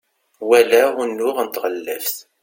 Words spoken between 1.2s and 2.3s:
n tɣellaft